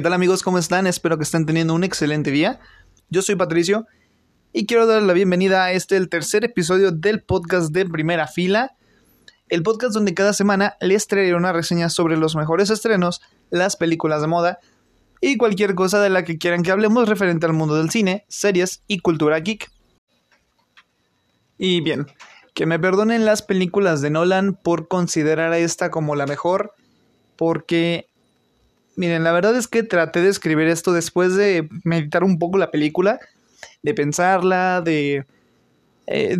[0.00, 0.42] ¿Qué tal amigos?
[0.42, 0.86] ¿Cómo están?
[0.86, 2.58] Espero que estén teniendo un excelente día.
[3.10, 3.86] Yo soy Patricio
[4.50, 8.78] y quiero dar la bienvenida a este, el tercer episodio del podcast de primera fila.
[9.50, 13.20] El podcast donde cada semana les traeré una reseña sobre los mejores estrenos,
[13.50, 14.58] las películas de moda
[15.20, 18.82] y cualquier cosa de la que quieran que hablemos referente al mundo del cine, series
[18.86, 19.70] y cultura geek.
[21.58, 22.06] Y bien,
[22.54, 26.72] que me perdonen las películas de Nolan por considerar a esta como la mejor,
[27.36, 28.09] porque
[28.96, 32.70] Miren, la verdad es que traté de escribir esto después de meditar un poco la
[32.70, 33.20] película,
[33.82, 35.24] de pensarla, de...
[36.06, 36.36] Eh,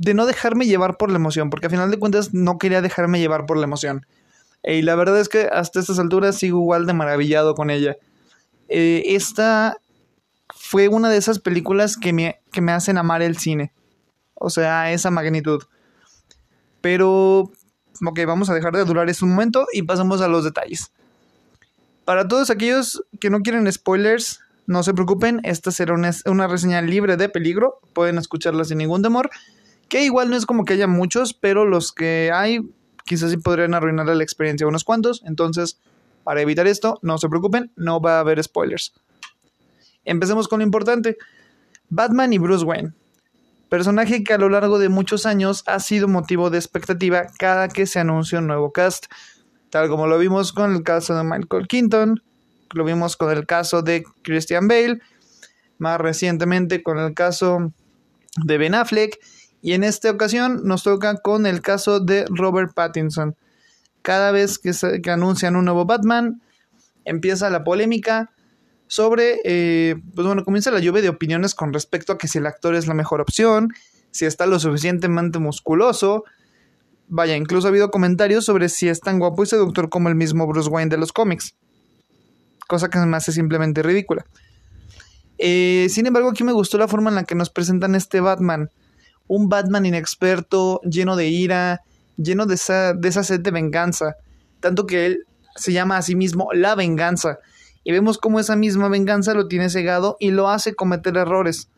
[0.00, 3.20] de no dejarme llevar por la emoción, porque a final de cuentas no quería dejarme
[3.20, 4.06] llevar por la emoción.
[4.62, 7.96] y la verdad es que hasta estas alturas sigo igual de maravillado con ella.
[8.68, 9.76] Eh, esta
[10.54, 13.72] fue una de esas películas que me, que me hacen amar el cine.
[14.34, 15.64] O sea, esa magnitud.
[16.80, 17.50] Pero,
[18.06, 20.92] ok, vamos a dejar de durar este momento y pasamos a los detalles.
[22.10, 27.16] Para todos aquellos que no quieren spoilers, no se preocupen, esta será una, reseña libre
[27.16, 29.30] de peligro, pueden escucharla sin ningún temor,
[29.88, 32.68] que igual no es como que haya muchos, pero los que hay
[33.04, 35.78] quizás sí podrían arruinar la experiencia a unos cuantos, entonces
[36.24, 38.92] para evitar esto, no se preocupen, no va a haber spoilers.
[40.04, 41.16] Empecemos con lo importante,
[41.90, 42.92] Batman y Bruce Wayne.
[43.68, 47.86] Personaje que a lo largo de muchos años ha sido motivo de expectativa cada que
[47.86, 49.06] se anuncia un nuevo cast
[49.70, 52.22] tal como lo vimos con el caso de Michael Keaton,
[52.74, 55.00] lo vimos con el caso de Christian Bale,
[55.78, 57.72] más recientemente con el caso
[58.44, 59.18] de Ben Affleck,
[59.62, 63.36] y en esta ocasión nos toca con el caso de Robert Pattinson.
[64.02, 66.40] Cada vez que, que anuncian un nuevo Batman,
[67.04, 68.30] empieza la polémica
[68.86, 72.46] sobre, eh, pues bueno, comienza la lluvia de opiniones con respecto a que si el
[72.46, 73.72] actor es la mejor opción,
[74.10, 76.24] si está lo suficientemente musculoso,
[77.12, 80.46] Vaya, incluso ha habido comentarios sobre si es tan guapo y seductor como el mismo
[80.46, 81.56] Bruce Wayne de los cómics.
[82.68, 84.24] Cosa que me hace simplemente ridícula.
[85.36, 88.70] Eh, sin embargo, aquí me gustó la forma en la que nos presentan este Batman.
[89.26, 91.80] Un Batman inexperto, lleno de ira,
[92.16, 94.14] lleno de esa, de esa sed de venganza.
[94.60, 95.24] Tanto que él
[95.56, 97.40] se llama a sí mismo la venganza.
[97.82, 101.68] Y vemos cómo esa misma venganza lo tiene cegado y lo hace cometer errores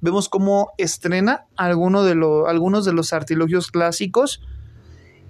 [0.00, 4.40] vemos cómo estrena de algunos de los artilugios clásicos,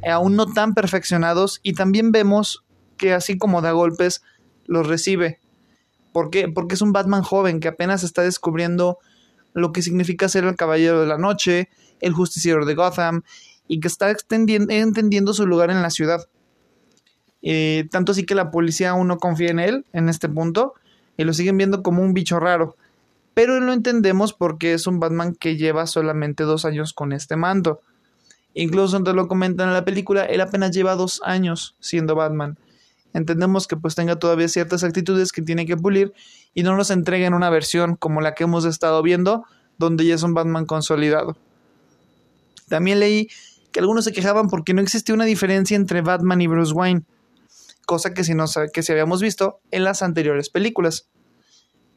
[0.03, 2.65] eh, aún no tan perfeccionados, y también vemos
[2.97, 4.23] que así como da golpes,
[4.67, 5.41] los recibe.
[6.13, 6.49] ¿Por qué?
[6.49, 8.99] Porque es un Batman joven que apenas está descubriendo
[9.55, 11.69] lo que significa ser el Caballero de la Noche,
[12.01, 13.23] el Justiciero de Gotham,
[13.67, 16.21] y que está entendiendo su lugar en la ciudad.
[17.43, 20.75] Eh, tanto así que la policía aún no confía en él en este punto,
[21.17, 22.77] y lo siguen viendo como un bicho raro
[23.39, 27.81] pero lo entendemos porque es un Batman que lleva solamente dos años con este mando.
[28.53, 32.59] Incluso donde lo comentan en la película, él apenas lleva dos años siendo Batman.
[33.15, 36.13] Entendemos que pues tenga todavía ciertas actitudes que tiene que pulir
[36.53, 39.45] y no nos entreguen una versión como la que hemos estado viendo,
[39.79, 41.37] donde ya es un Batman consolidado.
[42.69, 43.29] También leí
[43.71, 47.05] que algunos se quejaban porque no existe una diferencia entre Batman y Bruce Wayne,
[47.87, 48.33] cosa que si,
[48.73, 51.07] que si habíamos visto en las anteriores películas.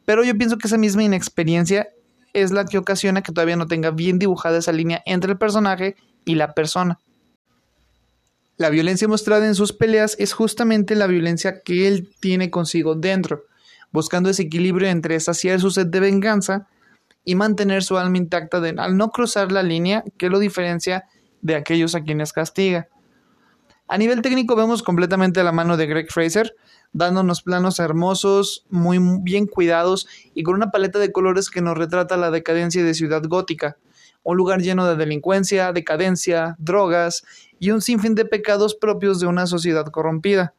[0.04, 1.88] Pero yo pienso que esa misma inexperiencia
[2.32, 5.96] es la que ocasiona que todavía no tenga bien dibujada esa línea entre el personaje
[6.24, 6.98] y la persona.
[8.56, 13.44] La violencia mostrada en sus peleas es justamente la violencia que él tiene consigo dentro,
[13.90, 16.68] buscando ese equilibrio entre saciar su sed de venganza
[17.24, 21.04] y mantener su alma intacta al no cruzar la línea que lo diferencia
[21.40, 22.88] de aquellos a quienes castiga.
[23.92, 26.56] A nivel técnico vemos completamente la mano de Greg Fraser,
[26.94, 32.16] dándonos planos hermosos, muy bien cuidados y con una paleta de colores que nos retrata
[32.16, 33.76] la decadencia de Ciudad Gótica,
[34.22, 37.22] un lugar lleno de delincuencia, decadencia, drogas
[37.58, 40.54] y un sinfín de pecados propios de una sociedad corrompida,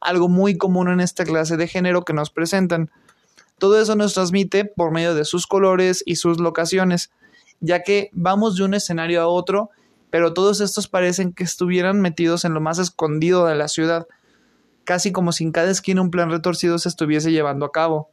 [0.00, 2.90] algo muy común en esta clase de género que nos presentan.
[3.58, 7.10] Todo eso nos transmite por medio de sus colores y sus locaciones,
[7.60, 9.68] ya que vamos de un escenario a otro,
[10.10, 14.06] pero todos estos parecen que estuvieran metidos en lo más escondido de la ciudad,
[14.84, 18.10] casi como si en cada esquina un plan retorcido se estuviese llevando a cabo.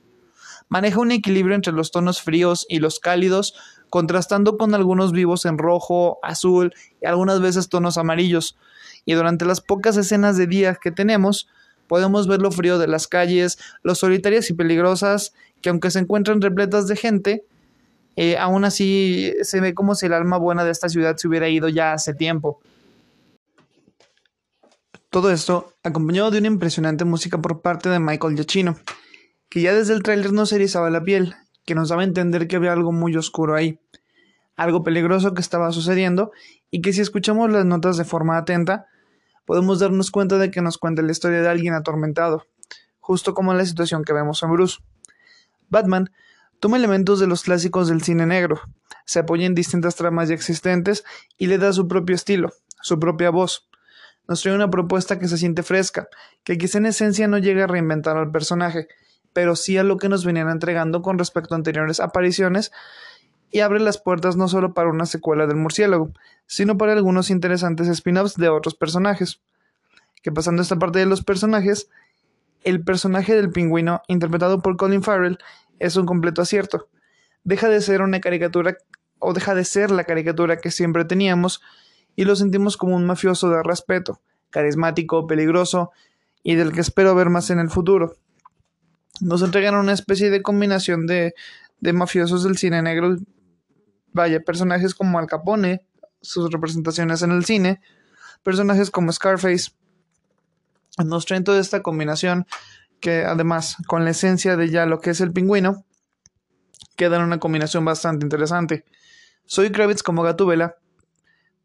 [0.69, 3.55] Maneja un equilibrio entre los tonos fríos y los cálidos,
[3.89, 8.57] contrastando con algunos vivos en rojo, azul y algunas veces tonos amarillos.
[9.05, 11.47] Y durante las pocas escenas de día que tenemos,
[11.87, 16.41] podemos ver lo frío de las calles, lo solitarias y peligrosas, que aunque se encuentran
[16.41, 17.45] repletas de gente,
[18.19, 21.49] eh, aún así se ve como si el alma buena de esta ciudad se hubiera
[21.49, 22.59] ido ya hace tiempo.
[25.11, 28.75] Todo esto acompañado de una impresionante música por parte de Michael Giacchino,
[29.49, 32.55] que ya desde el tráiler nos erizaba la piel, que nos daba a entender que
[32.55, 33.79] había algo muy oscuro ahí,
[34.55, 36.31] algo peligroso que estaba sucediendo
[36.71, 38.87] y que si escuchamos las notas de forma atenta,
[39.45, 42.47] podemos darnos cuenta de que nos cuenta la historia de alguien atormentado,
[42.99, 44.79] justo como en la situación que vemos en Bruce.
[45.69, 46.09] Batman
[46.59, 48.61] toma elementos de los clásicos del cine negro,
[49.05, 51.03] se apoya en distintas tramas ya existentes
[51.37, 52.51] y le da su propio estilo,
[52.81, 53.69] su propia voz.
[54.27, 56.09] Nos trae una propuesta que se siente fresca,
[56.43, 58.87] que quizá en esencia no llega a reinventar al personaje,
[59.31, 62.71] pero sí a lo que nos venían entregando con respecto a anteriores apariciones
[63.51, 66.11] y abre las puertas no solo para una secuela del murciélago,
[66.45, 69.39] sino para algunos interesantes spin-offs de otros personajes.
[70.21, 71.89] Que pasando esta parte de los personajes,
[72.63, 75.37] el personaje del pingüino, interpretado por Colin Farrell,
[75.79, 76.89] es un completo acierto.
[77.43, 78.77] Deja de ser una caricatura
[79.19, 81.61] o deja de ser la caricatura que siempre teníamos
[82.15, 85.91] y lo sentimos como un mafioso de respeto, carismático, peligroso
[86.43, 88.15] y del que espero ver más en el futuro.
[89.21, 91.33] Nos entregan una especie de combinación de,
[91.79, 93.17] de mafiosos del cine negro,
[94.13, 95.85] vaya, personajes como Al Capone,
[96.21, 97.81] sus representaciones en el cine,
[98.43, 99.71] personajes como Scarface,
[101.05, 102.47] nos traen toda esta combinación
[102.99, 105.85] que además con la esencia de ya lo que es el pingüino,
[106.95, 108.85] queda en una combinación bastante interesante.
[109.45, 110.75] Soy Kravitz como Gatubela.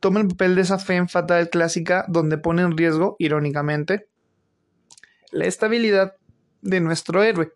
[0.00, 4.08] Toma el papel de esa fe fatal clásica donde pone en riesgo, irónicamente,
[5.30, 6.14] la estabilidad
[6.60, 7.52] de nuestro héroe,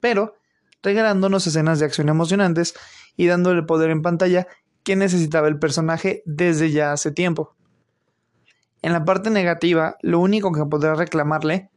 [0.00, 0.34] pero
[0.82, 2.74] regalándonos escenas de acción emocionantes
[3.16, 4.46] y dándole poder en pantalla
[4.84, 7.56] que necesitaba el personaje desde ya hace tiempo.
[8.82, 11.70] En la parte negativa, lo único que podrá reclamarle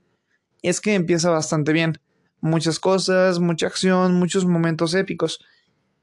[0.61, 1.99] es que empieza bastante bien.
[2.41, 5.39] Muchas cosas, mucha acción, muchos momentos épicos,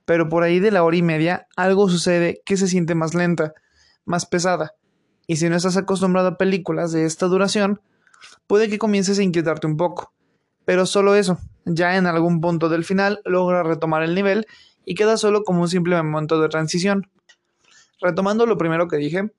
[0.04, 3.54] pero por ahí de la hora y media algo sucede que se siente más lenta,
[4.04, 4.74] más pesada,
[5.26, 7.80] y si no estás acostumbrado a películas de esta duración,
[8.46, 10.12] puede que comiences a inquietarte un poco.
[10.64, 14.46] Pero solo eso, ya en algún punto del final logra retomar el nivel
[14.84, 17.10] y queda solo como un simple momento de transición.
[18.00, 19.32] Retomando lo primero que dije,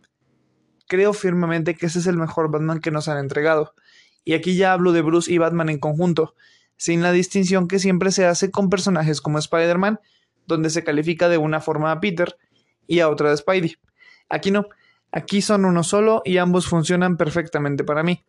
[0.88, 3.74] creo firmemente que ese es el mejor Batman que nos han entregado.
[4.28, 6.36] Y aquí ya hablo de Bruce y Batman en conjunto,
[6.76, 10.02] sin la distinción que siempre se hace con personajes como Spider-Man
[10.48, 12.38] donde se califica de una forma a Peter
[12.88, 13.78] y a otra de Spidey.
[14.28, 14.68] Aquí no,
[15.14, 18.26] aquí son uno solo y ambos funcionan perfectamente para mí.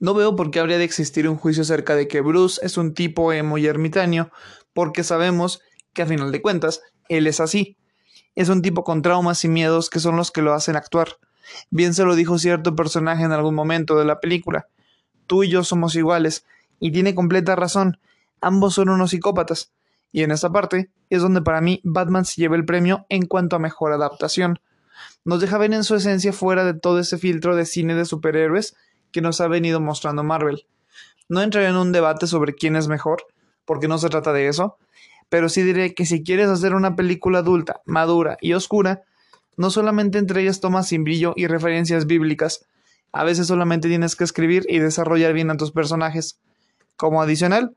[0.00, 2.92] No veo por qué habría de existir un juicio acerca de que Bruce es un
[2.92, 4.32] tipo emo y ermitaño,
[4.72, 5.60] porque sabemos
[5.92, 7.76] que a final de cuentas él es así.
[8.34, 11.18] Es un tipo con traumas y miedos que son los que lo hacen actuar.
[11.70, 14.66] Bien se lo dijo cierto personaje en algún momento de la película.
[15.26, 16.44] Tú y yo somos iguales,
[16.80, 17.98] y tiene completa razón.
[18.40, 19.72] Ambos son unos psicópatas.
[20.12, 23.56] Y en esta parte es donde para mí Batman se lleva el premio en cuanto
[23.56, 24.60] a mejor adaptación.
[25.24, 28.76] Nos deja ver en su esencia fuera de todo ese filtro de cine de superhéroes
[29.10, 30.66] que nos ha venido mostrando Marvel.
[31.28, 33.24] No entraré en un debate sobre quién es mejor,
[33.64, 34.76] porque no se trata de eso,
[35.28, 39.02] pero sí diré que si quieres hacer una película adulta, madura y oscura,
[39.56, 42.66] no solamente entre ellas tomas sin brillo y referencias bíblicas,
[43.14, 46.38] a veces solamente tienes que escribir y desarrollar bien a tus personajes.
[46.96, 47.74] Como adicional,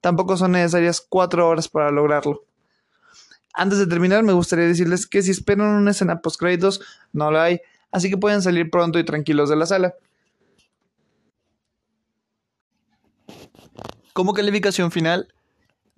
[0.00, 2.44] Tampoco son necesarias cuatro horas para lograrlo.
[3.52, 6.80] Antes de terminar, me gustaría decirles que si esperan una escena post créditos,
[7.12, 7.60] no la hay,
[7.90, 9.94] así que pueden salir pronto y tranquilos de la sala.
[14.12, 15.32] Como calificación final,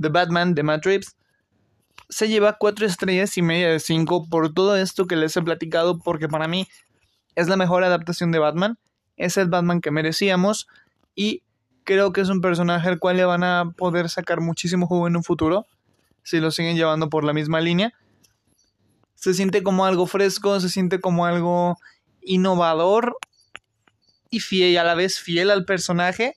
[0.01, 1.17] The Batman de Matt Reeves
[2.09, 5.99] se lleva cuatro estrellas y media de cinco por todo esto que les he platicado,
[5.99, 6.67] porque para mí
[7.35, 8.79] es la mejor adaptación de Batman,
[9.17, 10.69] es el Batman que merecíamos
[11.15, 11.43] y
[11.85, 15.17] creo que es un personaje al cual le van a poder sacar muchísimo jugo en
[15.17, 15.67] un futuro,
[16.23, 17.93] si lo siguen llevando por la misma línea.
[19.15, 21.77] Se siente como algo fresco, se siente como algo
[22.23, 23.17] innovador
[24.31, 26.37] y fiel, a la vez fiel al personaje,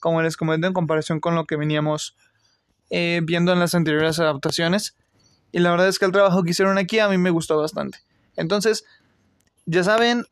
[0.00, 2.16] como les comento en comparación con lo que veníamos
[2.88, 4.96] eh, viendo en las anteriores adaptaciones.
[5.52, 7.98] Y la verdad es que el trabajo que hicieron aquí a mí me gustó bastante.
[8.36, 8.84] Entonces,
[9.70, 10.24] ya saben,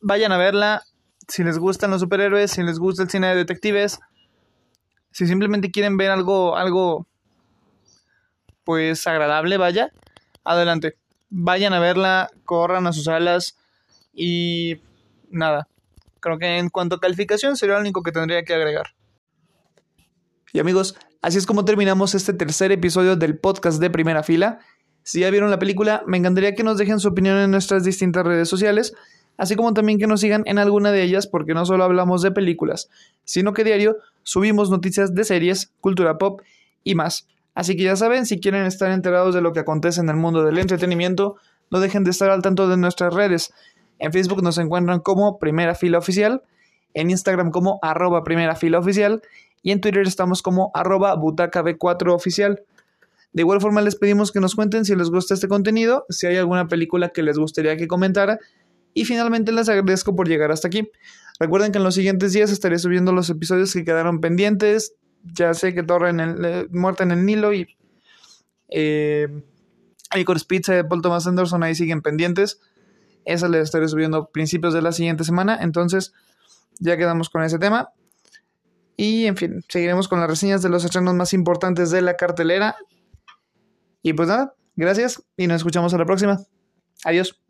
[0.00, 0.82] vayan a verla,
[1.28, 4.00] si les gustan los superhéroes, si les gusta el cine de detectives,
[5.12, 7.06] si simplemente quieren ver algo, algo,
[8.64, 9.92] pues agradable, vaya,
[10.42, 10.96] adelante.
[11.30, 13.56] Vayan a verla, corran a sus alas
[14.12, 14.80] y
[15.30, 15.68] nada.
[16.20, 18.94] Creo que en cuanto a calificación sería lo único que tendría que agregar.
[20.52, 24.60] Y amigos, así es como terminamos este tercer episodio del podcast de primera fila.
[25.04, 28.26] Si ya vieron la película, me encantaría que nos dejen su opinión en nuestras distintas
[28.26, 28.94] redes sociales
[29.36, 32.30] así como también que nos sigan en alguna de ellas porque no solo hablamos de
[32.30, 32.88] películas,
[33.24, 36.40] sino que diario subimos noticias de series, cultura pop
[36.82, 37.26] y más.
[37.54, 40.42] Así que ya saben, si quieren estar enterados de lo que acontece en el mundo
[40.44, 41.36] del entretenimiento,
[41.70, 43.52] no dejen de estar al tanto de nuestras redes.
[43.98, 46.42] En Facebook nos encuentran como Primera Fila Oficial,
[46.94, 49.22] en Instagram como arroba Primera Fila Oficial
[49.62, 52.62] y en Twitter estamos como arroba Butaca B4 Oficial.
[53.34, 56.36] De igual forma les pedimos que nos cuenten si les gusta este contenido, si hay
[56.36, 58.38] alguna película que les gustaría que comentara
[58.94, 60.88] Y finalmente les agradezco por llegar hasta aquí.
[61.40, 64.94] Recuerden que en los siguientes días estaré subiendo los episodios que quedaron pendientes.
[65.24, 67.76] Ya sé que Torre en el, eh, Muerte en el Nilo y
[68.68, 69.26] eh,
[70.14, 72.60] Licorice Pizza de Paul Thomas Anderson ahí siguen pendientes.
[73.24, 75.58] Esa les estaré subiendo a principios de la siguiente semana.
[75.60, 76.12] Entonces,
[76.78, 77.90] ya quedamos con ese tema.
[78.96, 82.76] Y en fin, seguiremos con las reseñas de los estrenos más importantes de la cartelera.
[84.04, 86.38] Y pues nada, gracias y nos escuchamos a la próxima.
[87.04, 87.43] Adiós.